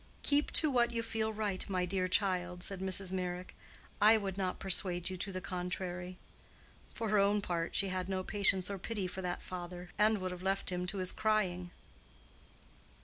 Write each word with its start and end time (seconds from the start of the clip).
"Keep 0.23 0.49
to 0.53 0.71
what 0.71 0.89
you 0.89 1.03
feel 1.03 1.31
right, 1.31 1.63
my 1.69 1.85
dear 1.85 2.07
child," 2.07 2.63
said 2.63 2.79
Mrs. 2.81 3.13
Meyrick. 3.13 3.55
"I 4.01 4.17
would 4.17 4.35
not 4.35 4.57
persuade 4.57 5.11
you 5.11 5.17
to 5.17 5.31
the 5.31 5.41
contrary." 5.41 6.17
For 6.91 7.09
her 7.09 7.19
own 7.19 7.39
part 7.39 7.75
she 7.75 7.89
had 7.89 8.09
no 8.09 8.23
patience 8.23 8.71
or 8.71 8.79
pity 8.79 9.05
for 9.05 9.21
that 9.21 9.43
father, 9.43 9.91
and 9.99 10.17
would 10.17 10.31
have 10.31 10.41
left 10.41 10.71
him 10.71 10.87
to 10.87 10.97
his 10.97 11.11
crying. 11.11 11.69